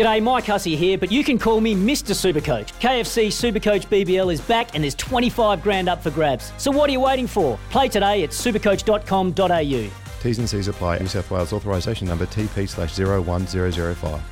G'day, 0.00 0.22
Mike 0.22 0.46
Hussey 0.46 0.76
here, 0.76 0.96
but 0.96 1.12
you 1.12 1.22
can 1.22 1.38
call 1.38 1.60
me 1.60 1.74
Mr. 1.74 2.14
Supercoach. 2.14 2.72
KFC 2.80 3.26
Supercoach 3.26 3.86
BBL 3.88 4.32
is 4.32 4.40
back 4.40 4.74
and 4.74 4.82
there's 4.82 4.94
25 4.94 5.62
grand 5.62 5.90
up 5.90 6.02
for 6.02 6.10
grabs. 6.10 6.54
So 6.56 6.70
what 6.70 6.88
are 6.88 6.92
you 6.94 7.00
waiting 7.00 7.26
for? 7.26 7.58
Play 7.68 7.88
today 7.88 8.22
at 8.24 8.30
supercoach.com.au. 8.30 10.22
T's 10.22 10.38
and 10.38 10.48
C's 10.48 10.68
apply. 10.68 11.00
New 11.00 11.06
South 11.06 11.30
Wales 11.30 11.52
authorisation 11.52 12.08
number 12.08 12.24
TP 12.24 12.66
slash 12.66 12.98
01005. 12.98 14.22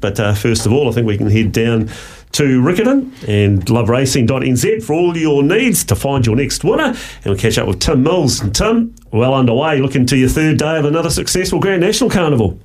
But 0.00 0.18
uh, 0.18 0.34
first 0.34 0.66
of 0.66 0.72
all, 0.72 0.88
I 0.88 0.92
think 0.92 1.06
we 1.06 1.16
can 1.16 1.30
head 1.30 1.52
down 1.52 1.90
to 2.32 2.60
Riccarton 2.60 3.28
and 3.28 3.64
loveracing.nz 3.66 4.82
for 4.82 4.94
all 4.94 5.16
your 5.16 5.44
needs 5.44 5.84
to 5.84 5.94
find 5.94 6.26
your 6.26 6.34
next 6.34 6.64
winner. 6.64 6.86
And 6.86 7.24
we'll 7.24 7.36
catch 7.36 7.56
up 7.56 7.68
with 7.68 7.78
Tim 7.78 8.02
Mills. 8.02 8.40
And 8.40 8.52
Tim, 8.52 8.96
well 9.12 9.34
underway, 9.34 9.78
looking 9.78 10.06
to 10.06 10.16
your 10.16 10.28
third 10.28 10.58
day 10.58 10.76
of 10.76 10.84
another 10.86 11.10
successful 11.10 11.60
Grand 11.60 11.82
National 11.82 12.10
Carnival. 12.10 12.58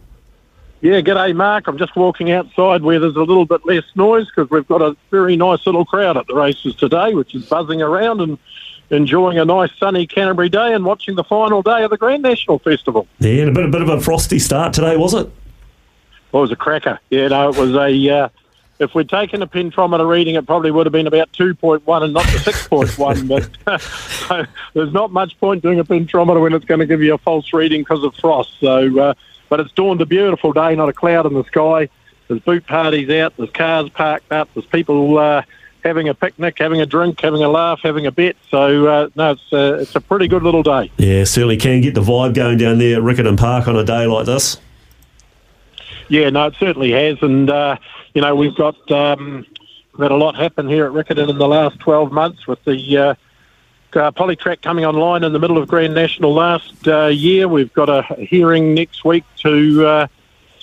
Yeah, 0.82 1.02
g'day, 1.02 1.36
Mark. 1.36 1.68
I'm 1.68 1.78
just 1.78 1.94
walking 1.96 2.32
outside 2.32 2.84
where 2.84 3.00
there's 3.00 3.18
a 3.18 3.24
little 3.24 3.46
bit 3.46 3.66
less 3.66 3.84
noise 3.96 4.28
because 4.28 4.50
we've 4.50 4.68
got 4.68 4.82
a 4.82 4.96
very 5.12 5.36
nice 5.36 5.66
little 5.66 5.84
crowd 5.84 6.16
at 6.16 6.26
the 6.28 6.36
races 6.36 6.74
today, 6.76 7.14
which 7.14 7.36
is 7.36 7.46
buzzing 7.46 7.82
around 7.82 8.22
and 8.22 8.38
enjoying 8.90 9.38
a 9.38 9.44
nice 9.46 9.72
sunny 9.78 10.08
Canterbury 10.08 10.48
day 10.48 10.74
and 10.74 10.86
watching 10.86 11.16
the 11.16 11.24
final 11.24 11.62
day 11.62 11.84
of 11.84 11.90
the 11.90 11.98
Grand 11.98 12.24
National 12.24 12.60
Festival. 12.60 13.08
Yeah, 13.20 13.42
and 13.42 13.50
a 13.50 13.52
bit, 13.52 13.66
a 13.66 13.68
bit 13.68 13.82
of 13.82 13.90
a 13.90 14.00
frosty 14.00 14.40
start 14.40 14.72
today, 14.72 14.96
was 14.96 15.14
it? 15.14 15.30
Well, 16.32 16.44
it 16.44 16.46
was 16.46 16.52
a 16.52 16.56
cracker. 16.56 17.00
Yeah, 17.10 17.28
no, 17.28 17.50
it 17.50 17.58
was 17.58 17.74
a. 17.76 18.10
Uh, 18.10 18.30
if 18.80 18.96
we'd 18.96 19.10
taken 19.10 19.42
a 19.42 19.48
penetrometer 19.48 20.08
reading, 20.08 20.36
it 20.36 20.46
probably 20.46 20.72
would 20.72 20.86
have 20.86 20.94
been 20.94 21.08
about 21.08 21.30
2.1 21.34 22.04
and 22.04 22.14
not 22.14 22.24
the 22.24 22.38
6.1. 22.38 23.28
but 23.28 23.82
so 24.28 24.46
there's 24.74 24.94
not 24.94 25.12
much 25.12 25.38
point 25.42 25.62
doing 25.62 25.80
a 25.80 25.84
penetrometer 25.84 26.42
when 26.42 26.54
it's 26.54 26.64
going 26.64 26.80
to 26.80 26.86
give 26.86 27.02
you 27.02 27.14
a 27.14 27.18
false 27.18 27.52
reading 27.52 27.82
because 27.82 28.02
of 28.06 28.16
frost. 28.16 28.54
So, 28.62 28.98
uh, 28.98 29.14
but 29.50 29.60
it's 29.60 29.72
dawned 29.74 30.02
a 30.02 30.06
beautiful 30.06 30.54
day, 30.54 30.76
not 30.76 30.90
a 30.90 30.94
cloud 30.94 31.26
in 31.26 31.34
the 31.34 31.44
sky. 31.46 31.90
There's 32.28 32.40
boot 32.42 32.66
parties 32.68 33.10
out. 33.10 33.36
There's 33.38 33.50
cars 33.50 33.90
parked 33.90 34.32
up. 34.32 34.50
There's 34.54 34.66
people 34.68 35.18
uh, 35.18 35.42
having 35.84 36.10
a 36.10 36.14
picnic, 36.14 36.58
having 36.60 36.82
a 36.82 36.86
drink, 36.86 37.20
having 37.20 37.44
a 37.44 37.50
laugh, 37.50 37.80
having 37.82 38.06
a 38.06 38.12
bet. 38.12 38.36
So 38.50 38.88
uh, 38.88 39.10
no, 39.16 39.32
it's 39.32 39.54
uh, 39.54 39.80
it's 39.82 39.96
a 39.96 40.02
pretty 40.02 40.28
good 40.28 40.44
little 40.44 40.64
day. 40.64 40.92
Yeah, 40.98 41.24
certainly 41.24 41.58
can 41.58 41.82
get 41.82 41.96
the 41.96 42.02
vibe 42.02 42.36
going 42.36 42.58
down 42.58 42.78
there 42.78 42.98
at 42.98 43.04
Riccarton 43.04 43.38
Park 43.38 43.68
on 43.68 43.76
a 43.76 43.84
day 43.84 44.06
like 44.06 44.26
this. 44.26 44.60
Yeah, 46.08 46.30
no, 46.30 46.48
it 46.48 46.56
certainly 46.60 46.92
has, 46.92 47.18
and 47.22 47.50
uh, 47.50 47.78
you 48.14 48.22
know 48.22 48.36
we've 48.36 48.56
got 48.56 48.92
um, 48.92 49.46
we've 49.94 50.04
had 50.04 50.12
a 50.12 50.16
lot 50.16 50.36
happen 50.36 50.68
here 50.68 50.86
at 50.86 50.92
Riccarton 50.92 51.30
in 51.30 51.38
the 51.38 51.48
last 51.48 51.80
12 51.80 52.12
months 52.12 52.48
with 52.48 52.64
the 52.66 53.18
uh, 53.96 54.12
Polytrack 54.12 54.62
coming 54.62 54.86
online 54.86 55.24
in 55.24 55.34
the 55.34 55.40
middle 55.40 55.58
of 55.58 55.68
Grand 55.68 55.94
National 55.94 56.34
last 56.34 56.88
uh, 56.88 57.08
year. 57.08 57.48
We've 57.48 57.72
got 57.74 57.90
a 57.90 58.04
hearing 58.16 58.74
next 58.74 59.04
week 59.06 59.24
to 59.38 59.86
uh, 59.86 60.08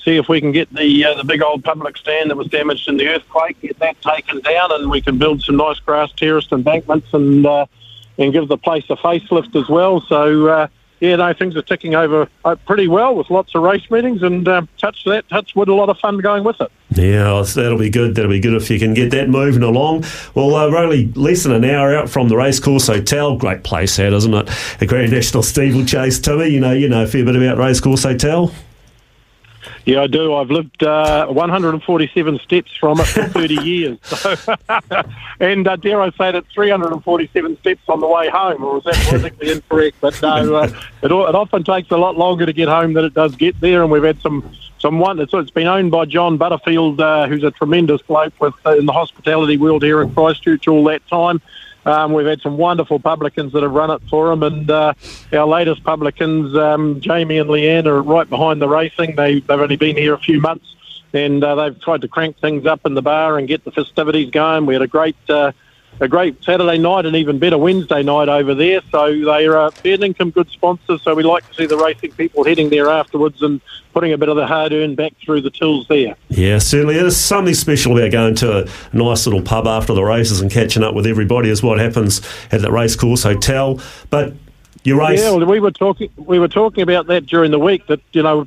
see 0.02 0.16
if 0.16 0.28
we 0.28 0.40
can 0.40 0.52
get 0.52 0.72
the 0.72 1.04
uh, 1.04 1.14
the 1.14 1.24
big 1.24 1.42
old 1.42 1.64
public 1.64 1.96
stand 1.96 2.30
that 2.30 2.36
was 2.36 2.48
damaged 2.48 2.88
in 2.88 2.96
the 2.96 3.08
earthquake, 3.08 3.60
get 3.60 3.78
that 3.78 4.00
taken 4.02 4.40
down, 4.40 4.72
and 4.72 4.90
we 4.90 5.00
can 5.00 5.18
build 5.18 5.42
some 5.42 5.56
nice 5.56 5.78
grass 5.80 6.10
terraced 6.12 6.52
embankments 6.52 7.12
and 7.12 7.46
uh, 7.46 7.66
and 8.18 8.32
give 8.32 8.48
the 8.48 8.58
place 8.58 8.84
a 8.90 8.96
facelift 8.96 9.60
as 9.60 9.68
well. 9.68 10.00
So. 10.00 10.48
Uh, 10.48 10.68
yeah, 10.98 11.16
no, 11.16 11.30
things 11.34 11.54
are 11.56 11.62
ticking 11.62 11.94
over 11.94 12.26
pretty 12.64 12.88
well 12.88 13.14
with 13.14 13.28
lots 13.28 13.54
of 13.54 13.62
race 13.62 13.90
meetings 13.90 14.22
and 14.22 14.48
um, 14.48 14.66
touch 14.78 15.04
that, 15.04 15.28
touch 15.28 15.54
wood, 15.54 15.68
a 15.68 15.74
lot 15.74 15.90
of 15.90 15.98
fun 15.98 16.16
going 16.16 16.42
with 16.42 16.58
it. 16.58 16.72
Yeah, 16.90 17.42
that'll 17.54 17.78
be 17.78 17.90
good. 17.90 18.14
That'll 18.14 18.30
be 18.30 18.40
good 18.40 18.54
if 18.54 18.70
you 18.70 18.78
can 18.78 18.94
get 18.94 19.10
that 19.10 19.28
moving 19.28 19.62
along. 19.62 20.04
Well, 20.34 20.54
uh, 20.54 20.70
we're 20.70 20.78
only 20.78 21.08
less 21.12 21.42
than 21.42 21.52
an 21.52 21.64
hour 21.64 21.94
out 21.94 22.08
from 22.08 22.28
the 22.28 22.36
Racecourse 22.36 22.86
Hotel. 22.86 23.36
Great 23.36 23.64
place, 23.64 23.96
that 23.96 24.12
isn't 24.12 24.32
it? 24.32 24.48
A 24.80 24.86
Grand 24.86 25.10
National 25.10 25.42
Steeplechase, 25.42 26.20
Timmy. 26.20 26.48
You 26.48 26.60
know, 26.60 26.72
you 26.72 26.88
know 26.88 27.02
a 27.02 27.06
fair 27.06 27.24
bit 27.24 27.36
about 27.36 27.58
Racecourse 27.58 28.04
Hotel. 28.04 28.52
Yeah, 29.86 30.02
I 30.02 30.08
do. 30.08 30.34
I've 30.34 30.50
lived 30.50 30.82
uh, 30.82 31.26
147 31.28 32.40
steps 32.40 32.76
from 32.76 32.98
it 32.98 33.06
for 33.06 33.22
30 33.28 33.54
years. 33.62 33.98
So, 34.02 34.34
and 35.40 35.66
uh, 35.66 35.76
dare 35.76 36.02
I 36.02 36.10
say 36.10 36.32
that 36.32 36.44
347 36.52 37.58
steps 37.58 37.82
on 37.88 38.00
the 38.00 38.08
way 38.08 38.28
home, 38.28 38.64
or 38.64 38.78
is 38.78 38.84
that 38.84 38.96
politically 39.08 39.52
incorrect? 39.52 39.98
But 40.00 40.20
no, 40.20 40.56
uh, 40.56 40.64
it, 41.02 41.12
it 41.12 41.12
often 41.12 41.62
takes 41.62 41.92
a 41.92 41.96
lot 41.96 42.16
longer 42.16 42.46
to 42.46 42.52
get 42.52 42.68
home 42.68 42.94
than 42.94 43.04
it 43.04 43.14
does 43.14 43.36
get 43.36 43.60
there. 43.60 43.82
And 43.82 43.92
we've 43.92 44.02
had 44.02 44.20
some 44.20 44.50
some 44.80 44.98
one. 44.98 45.20
It's, 45.20 45.32
it's 45.32 45.52
been 45.52 45.68
owned 45.68 45.92
by 45.92 46.04
John 46.04 46.36
Butterfield, 46.36 47.00
uh, 47.00 47.28
who's 47.28 47.44
a 47.44 47.52
tremendous 47.52 48.02
bloke 48.02 48.34
with 48.40 48.54
uh, 48.66 48.76
in 48.76 48.86
the 48.86 48.92
hospitality 48.92 49.56
world 49.56 49.84
here 49.84 50.02
in 50.02 50.12
Christchurch 50.12 50.66
all 50.66 50.82
that 50.84 51.06
time. 51.06 51.40
Um, 51.86 52.12
we've 52.12 52.26
had 52.26 52.40
some 52.40 52.56
wonderful 52.56 52.98
publicans 52.98 53.52
that 53.52 53.62
have 53.62 53.72
run 53.72 53.92
it 53.92 54.02
for 54.10 54.32
him, 54.32 54.42
and 54.42 54.68
uh, 54.68 54.92
our 55.32 55.46
latest 55.46 55.84
publicans, 55.84 56.56
um, 56.56 57.00
Jamie 57.00 57.38
and 57.38 57.48
Leanne, 57.48 57.86
are 57.86 58.02
right 58.02 58.28
behind 58.28 58.60
the 58.60 58.68
racing. 58.68 59.14
They, 59.14 59.38
they've 59.38 59.60
only 59.60 59.76
been 59.76 59.96
here 59.96 60.12
a 60.12 60.18
few 60.18 60.40
months, 60.40 60.66
and 61.12 61.44
uh, 61.44 61.54
they've 61.54 61.80
tried 61.80 62.00
to 62.00 62.08
crank 62.08 62.40
things 62.40 62.66
up 62.66 62.80
in 62.86 62.94
the 62.94 63.02
bar 63.02 63.38
and 63.38 63.46
get 63.46 63.64
the 63.64 63.70
festivities 63.70 64.30
going. 64.30 64.66
We 64.66 64.74
had 64.74 64.82
a 64.82 64.88
great 64.88 65.16
uh, 65.28 65.52
a 66.00 66.08
great 66.08 66.42
Saturday 66.44 66.78
night 66.78 67.06
and 67.06 67.16
even 67.16 67.38
better 67.38 67.58
Wednesday 67.58 68.02
night 68.02 68.28
over 68.28 68.54
there. 68.54 68.80
So 68.90 69.06
they 69.12 69.46
are 69.46 69.58
uh, 69.58 69.70
fair 69.70 70.02
income 70.02 70.30
good 70.30 70.48
sponsors. 70.50 71.02
So 71.02 71.14
we 71.14 71.22
like 71.22 71.48
to 71.48 71.54
see 71.54 71.66
the 71.66 71.76
racing 71.76 72.12
people 72.12 72.44
heading 72.44 72.70
there 72.70 72.90
afterwards 72.90 73.42
and 73.42 73.60
putting 73.92 74.12
a 74.12 74.18
bit 74.18 74.28
of 74.28 74.36
the 74.36 74.46
hard 74.46 74.72
earned 74.72 74.96
back 74.96 75.14
through 75.24 75.40
the 75.40 75.50
tills 75.50 75.86
there. 75.88 76.16
Yeah, 76.28 76.58
certainly. 76.58 76.94
There's 76.94 77.16
something 77.16 77.54
special 77.54 77.96
about 77.96 78.12
going 78.12 78.34
to 78.36 78.64
a 78.64 78.96
nice 78.96 79.26
little 79.26 79.42
pub 79.42 79.66
after 79.66 79.94
the 79.94 80.04
races 80.04 80.40
and 80.40 80.50
catching 80.50 80.82
up 80.82 80.94
with 80.94 81.06
everybody 81.06 81.48
is 81.48 81.62
what 81.62 81.78
happens 81.78 82.20
at 82.52 82.60
the 82.60 82.70
racecourse 82.70 83.22
hotel. 83.22 83.80
But 84.10 84.34
your 84.84 85.00
race. 85.00 85.20
Yeah, 85.20 85.30
well, 85.30 85.46
we 85.46 85.60
were 85.60 85.70
talking. 85.70 86.10
We 86.16 86.38
were 86.38 86.48
talking 86.48 86.82
about 86.82 87.06
that 87.08 87.26
during 87.26 87.50
the 87.50 87.58
week. 87.58 87.86
That 87.88 88.00
you 88.12 88.22
know, 88.22 88.46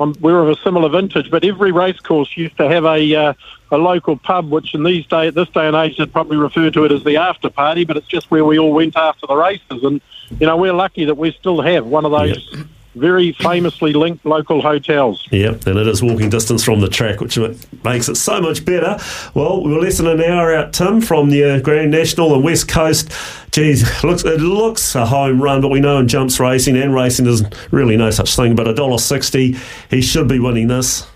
I'm, 0.00 0.14
we're 0.20 0.40
of 0.40 0.48
a 0.48 0.60
similar 0.62 0.88
vintage, 0.88 1.30
but 1.30 1.44
every 1.44 1.72
racecourse 1.72 2.36
used 2.36 2.56
to 2.56 2.68
have 2.68 2.84
a 2.84 3.14
uh, 3.14 3.34
a 3.70 3.78
local 3.78 4.16
pub, 4.16 4.50
which 4.50 4.74
in 4.74 4.82
these 4.82 5.06
day 5.06 5.30
this 5.30 5.48
day 5.50 5.66
and 5.66 5.76
age 5.76 5.96
they'd 5.96 6.12
probably 6.12 6.36
refer 6.36 6.70
to 6.70 6.84
it 6.84 6.92
as 6.92 7.04
the 7.04 7.16
after 7.16 7.50
party, 7.50 7.84
but 7.84 7.96
it's 7.96 8.06
just 8.06 8.30
where 8.30 8.44
we 8.44 8.58
all 8.58 8.72
went 8.72 8.96
after 8.96 9.26
the 9.26 9.36
races. 9.36 9.84
And 9.84 10.00
you 10.40 10.46
know, 10.46 10.56
we're 10.56 10.72
lucky 10.72 11.04
that 11.04 11.16
we 11.16 11.32
still 11.32 11.60
have 11.60 11.86
one 11.86 12.04
of 12.04 12.10
those. 12.10 12.48
Yep 12.52 12.66
very 12.94 13.32
famously 13.32 13.92
linked 13.92 14.24
local 14.26 14.60
hotels. 14.60 15.26
Yep, 15.30 15.66
and 15.66 15.78
it 15.78 15.88
is 15.88 16.02
walking 16.02 16.30
distance 16.30 16.62
from 16.62 16.80
the 16.80 16.88
track, 16.88 17.20
which 17.20 17.38
makes 17.84 18.08
it 18.08 18.16
so 18.16 18.40
much 18.40 18.64
better. 18.64 18.98
Well, 19.34 19.62
we 19.62 19.74
are 19.74 19.80
less 19.80 19.98
than 19.98 20.06
an 20.06 20.22
hour 20.22 20.54
out, 20.54 20.72
Tim, 20.72 21.00
from 21.00 21.30
the 21.30 21.44
uh, 21.44 21.60
Grand 21.60 21.90
National 21.90 22.34
and 22.34 22.44
West 22.44 22.68
Coast. 22.68 23.12
Geez, 23.50 23.82
it 23.82 24.04
looks, 24.04 24.24
it 24.24 24.40
looks 24.40 24.94
a 24.94 25.06
home 25.06 25.40
run, 25.40 25.60
but 25.60 25.68
we 25.68 25.80
know 25.80 25.98
in 25.98 26.08
jumps 26.08 26.38
racing 26.38 26.76
and 26.76 26.94
racing 26.94 27.24
there's 27.24 27.42
really 27.70 27.96
no 27.96 28.10
such 28.10 28.36
thing. 28.36 28.54
But 28.54 28.68
a 28.68 28.74
dollar 28.74 28.98
sixty, 28.98 29.56
he 29.90 30.02
should 30.02 30.28
be 30.28 30.38
winning 30.38 30.68
this. 30.68 31.06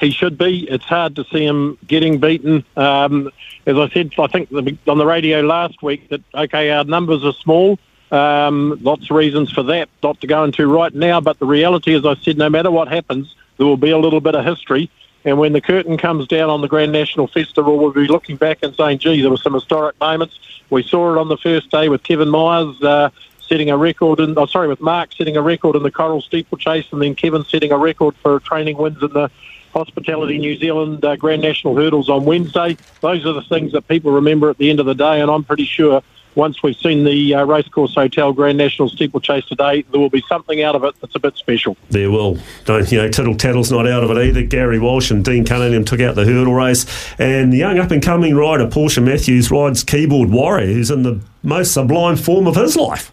He 0.00 0.10
should 0.10 0.36
be. 0.36 0.68
It's 0.68 0.84
hard 0.84 1.16
to 1.16 1.24
see 1.32 1.44
him 1.44 1.78
getting 1.86 2.20
beaten. 2.20 2.64
Um, 2.76 3.30
as 3.66 3.76
I 3.76 3.88
said, 3.90 4.12
I 4.18 4.26
think 4.26 4.50
on 4.86 4.98
the 4.98 5.06
radio 5.06 5.40
last 5.40 5.82
week 5.82 6.08
that 6.10 6.22
okay, 6.34 6.70
our 6.70 6.84
numbers 6.84 7.24
are 7.24 7.32
small 7.32 7.78
um, 8.10 8.78
lots 8.82 9.10
of 9.10 9.16
reasons 9.16 9.50
for 9.50 9.62
that, 9.64 9.88
not 10.02 10.20
to 10.20 10.26
go 10.26 10.44
into 10.44 10.66
right 10.66 10.94
now, 10.94 11.20
but 11.20 11.38
the 11.38 11.46
reality, 11.46 11.94
as 11.94 12.06
I 12.06 12.14
said, 12.16 12.38
no 12.38 12.48
matter 12.48 12.70
what 12.70 12.88
happens, 12.88 13.34
there 13.56 13.66
will 13.66 13.76
be 13.76 13.90
a 13.90 13.98
little 13.98 14.20
bit 14.20 14.34
of 14.34 14.44
history. 14.44 14.90
And 15.24 15.38
when 15.38 15.52
the 15.52 15.60
curtain 15.60 15.98
comes 15.98 16.28
down 16.28 16.50
on 16.50 16.60
the 16.60 16.68
Grand 16.68 16.92
National 16.92 17.26
Festival, 17.26 17.78
we'll 17.78 17.92
be 17.92 18.06
looking 18.06 18.36
back 18.36 18.58
and 18.62 18.74
saying, 18.76 19.00
gee, 19.00 19.22
there 19.22 19.30
were 19.30 19.36
some 19.36 19.54
historic 19.54 19.98
moments. 19.98 20.38
We 20.70 20.84
saw 20.84 21.12
it 21.12 21.18
on 21.18 21.28
the 21.28 21.36
first 21.36 21.70
day 21.70 21.88
with 21.88 22.04
Kevin 22.04 22.28
Myers 22.28 22.80
uh, 22.80 23.10
setting 23.48 23.70
a 23.70 23.76
record, 23.76 24.20
in, 24.20 24.38
oh, 24.38 24.46
sorry, 24.46 24.68
with 24.68 24.80
Mark 24.80 25.12
setting 25.12 25.36
a 25.36 25.42
record 25.42 25.74
in 25.74 25.82
the 25.82 25.90
Coral 25.90 26.20
Steeplechase, 26.20 26.86
and 26.92 27.02
then 27.02 27.16
Kevin 27.16 27.44
setting 27.44 27.72
a 27.72 27.78
record 27.78 28.14
for 28.22 28.38
training 28.40 28.76
wins 28.76 29.02
in 29.02 29.12
the 29.12 29.30
Hospitality 29.72 30.38
New 30.38 30.56
Zealand 30.56 31.04
uh, 31.04 31.16
Grand 31.16 31.42
National 31.42 31.76
Hurdles 31.76 32.08
on 32.08 32.24
Wednesday. 32.24 32.78
Those 33.00 33.26
are 33.26 33.32
the 33.32 33.42
things 33.42 33.72
that 33.72 33.86
people 33.88 34.12
remember 34.12 34.48
at 34.48 34.58
the 34.58 34.70
end 34.70 34.80
of 34.80 34.86
the 34.86 34.94
day, 34.94 35.20
and 35.20 35.30
I'm 35.30 35.44
pretty 35.44 35.66
sure 35.66 36.02
once 36.36 36.62
we've 36.62 36.76
seen 36.76 37.02
the 37.02 37.34
uh, 37.34 37.44
Racecourse 37.44 37.94
Hotel 37.94 38.32
Grand 38.32 38.58
National 38.58 38.88
Steeplechase 38.88 39.46
today, 39.46 39.82
there 39.90 40.00
will 40.00 40.10
be 40.10 40.22
something 40.28 40.62
out 40.62 40.76
of 40.76 40.84
it 40.84 40.94
that's 41.00 41.14
a 41.16 41.18
bit 41.18 41.36
special. 41.36 41.76
There 41.90 42.10
will. 42.10 42.38
Don't 42.64 42.90
you 42.92 42.98
know? 42.98 43.08
Tittle 43.08 43.34
Tattle's 43.34 43.72
not 43.72 43.88
out 43.88 44.04
of 44.04 44.10
it 44.10 44.18
either. 44.18 44.42
Gary 44.42 44.78
Walsh 44.78 45.10
and 45.10 45.24
Dean 45.24 45.44
Cunningham 45.44 45.84
took 45.84 46.00
out 46.00 46.14
the 46.14 46.24
hurdle 46.24 46.54
race, 46.54 46.86
and 47.18 47.52
the 47.52 47.56
young 47.56 47.78
up 47.78 47.90
and 47.90 48.02
coming 48.02 48.36
rider 48.36 48.68
Portia 48.68 49.00
Matthews 49.00 49.50
rides 49.50 49.82
Keyboard 49.82 50.30
Warrior, 50.30 50.66
who's 50.66 50.90
in 50.90 51.02
the 51.02 51.20
most 51.42 51.72
sublime 51.72 52.16
form 52.16 52.46
of 52.46 52.56
his 52.56 52.76
life 52.76 53.12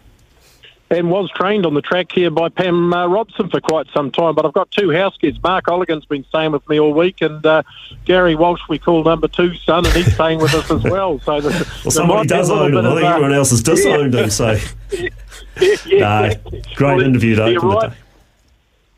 and 0.90 1.10
was 1.10 1.30
trained 1.30 1.66
on 1.66 1.74
the 1.74 1.80
track 1.80 2.12
here 2.12 2.30
by 2.30 2.48
Pam 2.48 2.92
uh, 2.92 3.06
Robson 3.06 3.48
for 3.48 3.60
quite 3.60 3.86
some 3.92 4.10
time. 4.10 4.34
But 4.34 4.44
I've 4.44 4.52
got 4.52 4.70
two 4.70 4.90
house 4.90 5.16
kids. 5.16 5.42
Mark 5.42 5.66
Olligan's 5.66 6.04
been 6.04 6.24
staying 6.24 6.52
with 6.52 6.68
me 6.68 6.78
all 6.78 6.92
week, 6.92 7.20
and 7.20 7.44
uh, 7.44 7.62
Gary 8.04 8.34
Walsh 8.34 8.60
we 8.68 8.78
call 8.78 9.02
number 9.02 9.28
two 9.28 9.54
son, 9.54 9.86
and 9.86 9.94
he's 9.94 10.12
staying 10.14 10.40
with 10.40 10.54
us 10.54 10.70
as 10.70 10.82
well. 10.90 11.20
So 11.20 11.40
the, 11.40 11.50
well, 11.84 11.90
somebody 11.90 12.28
does 12.28 12.50
own 12.50 12.74
him. 12.74 12.84
I 12.84 12.94
think 12.94 13.06
everyone 13.06 13.32
else 13.32 13.50
has 13.50 13.62
disowned 13.62 14.14
yeah. 14.14 14.24
him. 14.24 14.30
So, 14.30 14.58
yeah, 14.92 15.08
no, 15.86 16.34
great 16.74 16.96
well, 16.96 17.00
interview 17.00 17.36
though. 17.36 17.92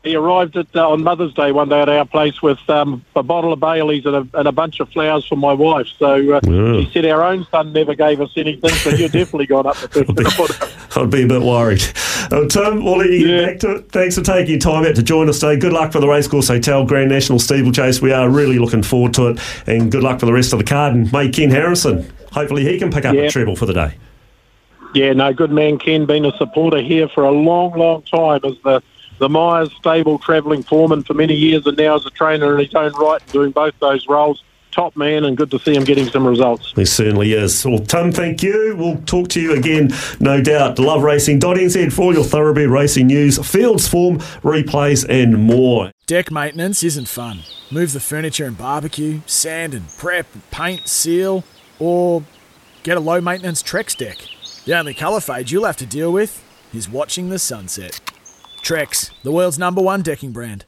He 0.03 0.15
arrived 0.15 0.55
at, 0.55 0.73
uh, 0.73 0.89
on 0.89 1.03
Mother's 1.03 1.33
Day 1.33 1.51
one 1.51 1.67
day 1.67 1.81
at 1.81 1.89
our 1.89 2.05
place 2.05 2.41
with 2.41 2.59
um, 2.69 3.03
a 3.13 3.23
bottle 3.23 3.51
of 3.51 3.59
Bailey's 3.59 4.05
and 4.05 4.15
a, 4.15 4.39
and 4.39 4.47
a, 4.47 4.53
bunch 4.53 4.79
of 4.79 4.87
flowers 4.89 5.25
for 5.25 5.35
my 5.35 5.51
wife. 5.51 5.87
So 5.99 6.13
uh, 6.35 6.39
yeah. 6.43 6.73
he 6.79 6.89
said 6.93 7.05
our 7.07 7.23
own 7.23 7.45
son 7.51 7.73
never 7.73 7.93
gave 7.93 8.21
us 8.21 8.31
anything, 8.37 8.69
so 8.69 8.91
you're 8.91 9.09
definitely 9.09 9.47
gone 9.47 9.65
up 9.65 9.75
the 9.75 10.76
I'd 10.97 11.11
be 11.11 11.23
a 11.23 11.27
bit 11.27 11.41
worried. 11.41 11.83
Uh, 12.31 12.47
Tim, 12.47 12.83
we'll 12.83 12.97
let 12.97 13.09
you 13.09 13.27
get 13.27 13.45
back 13.45 13.59
to 13.59 13.75
it. 13.77 13.91
Thanks 13.91 14.15
for 14.15 14.23
taking 14.23 14.51
your 14.51 14.59
time 14.59 14.85
out 14.85 14.95
to 14.95 15.03
join 15.03 15.29
us 15.29 15.39
today. 15.39 15.57
Good 15.57 15.73
luck 15.73 15.91
for 15.91 15.99
the 15.99 16.07
Racecourse 16.07 16.47
Hotel 16.47 16.83
Grand 16.85 17.09
National 17.09 17.39
Steeplechase. 17.39 18.01
We 18.01 18.11
are 18.11 18.29
really 18.29 18.57
looking 18.59 18.83
forward 18.83 19.13
to 19.15 19.27
it. 19.27 19.39
And 19.67 19.91
good 19.91 20.03
luck 20.03 20.19
for 20.19 20.25
the 20.25 20.33
rest 20.33 20.53
of 20.53 20.59
the 20.59 20.65
card. 20.65 20.95
And 20.95 21.11
mate, 21.13 21.33
Ken 21.35 21.51
Harrison, 21.51 22.11
hopefully 22.31 22.63
he 22.65 22.79
can 22.79 22.91
pick 22.91 23.05
up 23.05 23.13
a 23.13 23.23
Yeah. 23.23 23.29
treble 23.29 23.55
for 23.55 23.65
the 23.67 23.73
day. 23.73 23.93
Yeah, 24.93 25.13
no, 25.13 25.31
good 25.33 25.51
man 25.51 25.77
Ken, 25.77 26.05
been 26.05 26.25
a 26.25 26.35
supporter 26.37 26.81
here 26.81 27.07
for 27.09 27.23
a 27.25 27.31
long, 27.31 27.77
long 27.77 28.01
time 28.03 28.39
as 28.43 28.53
the, 28.63 28.81
the 29.19 29.29
Myers 29.29 29.69
stable 29.77 30.17
travelling 30.17 30.63
foreman 30.63 31.03
for 31.03 31.13
many 31.13 31.35
years 31.35 31.67
and 31.67 31.77
now 31.77 31.95
as 31.97 32.05
a 32.05 32.09
trainer 32.09 32.57
in 32.57 32.65
his 32.65 32.73
own 32.73 32.93
right, 32.93 33.21
doing 33.27 33.51
both 33.51 33.73
those 33.79 34.07
roles. 34.07 34.43
Top 34.77 34.95
man 34.95 35.25
and 35.25 35.35
good 35.35 35.49
to 35.49 35.57
see 35.57 35.73
him 35.73 35.83
getting 35.83 36.07
some 36.07 36.27
results. 36.27 36.71
He 36.75 36.85
certainly 36.85 37.33
is. 37.33 37.65
Well, 37.65 37.79
Tim, 37.79 38.11
thank 38.11 38.43
you. 38.43 38.75
We'll 38.77 38.97
talk 39.07 39.27
to 39.29 39.41
you 39.41 39.53
again, 39.53 39.89
no 40.19 40.39
doubt. 40.39 40.77
Love 40.77 41.01
LoveRacing.nz 41.01 41.91
for 41.91 42.01
all 42.03 42.13
your 42.13 42.23
thoroughbred 42.23 42.69
racing 42.69 43.07
news, 43.07 43.39
fields 43.43 43.87
form, 43.87 44.19
replays, 44.43 45.03
and 45.09 45.43
more. 45.43 45.91
Deck 46.05 46.29
maintenance 46.29 46.83
isn't 46.83 47.07
fun. 47.07 47.39
Move 47.71 47.91
the 47.91 47.99
furniture 47.99 48.45
and 48.45 48.55
barbecue, 48.55 49.21
sand 49.25 49.73
and 49.73 49.89
prep, 49.97 50.27
paint, 50.51 50.87
seal, 50.87 51.43
or 51.79 52.23
get 52.83 52.97
a 52.97 52.99
low 52.99 53.19
maintenance 53.19 53.63
Trex 53.63 53.97
deck. 53.97 54.19
The 54.65 54.77
only 54.77 54.93
colour 54.93 55.21
fade 55.21 55.49
you'll 55.49 55.65
have 55.65 55.77
to 55.77 55.87
deal 55.87 56.13
with 56.13 56.43
is 56.71 56.87
watching 56.87 57.29
the 57.29 57.39
sunset. 57.39 57.99
Trex, 58.61 59.09
the 59.23 59.31
world's 59.31 59.57
number 59.57 59.81
one 59.81 60.03
decking 60.03 60.33
brand. 60.33 60.65